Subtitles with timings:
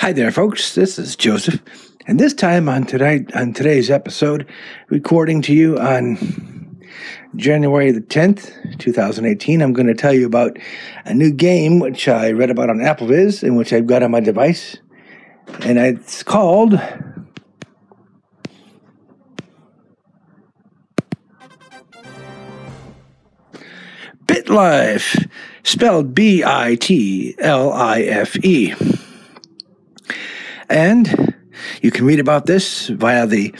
[0.00, 0.74] Hi there, folks.
[0.74, 1.60] This is Joseph,
[2.06, 4.48] and this time on today on today's episode,
[4.88, 6.80] recording to you on
[7.36, 9.60] January the tenth, two thousand eighteen.
[9.60, 10.56] I'm going to tell you about
[11.04, 14.20] a new game which I read about on AppleVis and which I've got on my
[14.20, 14.78] device,
[15.64, 16.80] and it's called.
[24.24, 25.30] BitLife,
[25.62, 28.72] spelled B I T L I F E.
[30.70, 31.34] And
[31.82, 33.50] you can read about this via the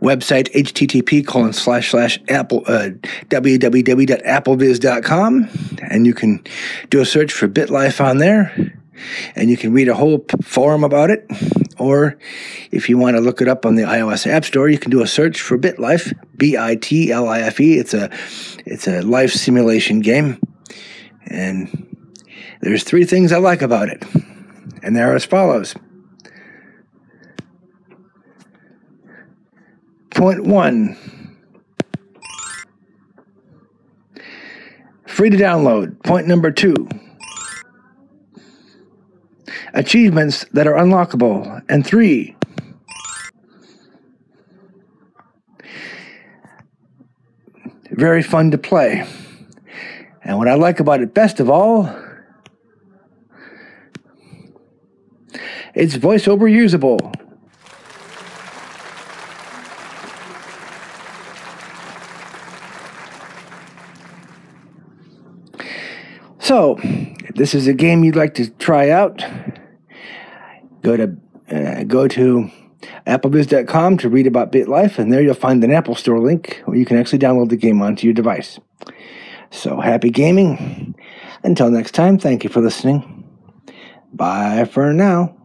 [0.00, 2.88] website http colon slash slash apple uh,
[3.28, 5.48] www.applevis.com
[5.90, 6.42] and you can
[6.88, 8.78] do a search for bitlife on there.
[9.34, 11.26] And you can read a whole forum about it.
[11.78, 12.16] Or
[12.70, 15.02] if you want to look it up on the ios app store you can do
[15.02, 18.10] a search for bitlife b-i-t-l-i-f-e it's a
[18.64, 20.38] it's a life simulation game.
[21.26, 21.88] And
[22.60, 24.04] there's three things i like about it.
[24.82, 25.74] And they're as follows
[30.22, 30.96] Point one
[35.04, 36.00] free to download.
[36.04, 36.88] Point number two
[39.74, 41.60] achievements that are unlockable.
[41.68, 42.36] And three,
[47.90, 49.04] very fun to play.
[50.22, 51.92] And what I like about it best of all,
[55.74, 57.12] it's voiceover usable.
[66.42, 69.24] So, if this is a game you'd like to try out,
[70.82, 71.16] go to
[71.48, 72.50] uh, go to
[73.06, 76.84] applevis.com to read about BitLife, and there you'll find an Apple Store link where you
[76.84, 78.58] can actually download the game onto your device.
[79.52, 80.96] So, happy gaming.
[81.44, 83.24] Until next time, thank you for listening.
[84.12, 85.36] Bye for now.